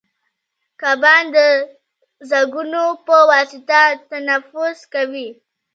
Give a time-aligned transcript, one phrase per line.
[0.81, 1.37] کبان د
[2.29, 5.29] زګونو په واسطه تنفس کوي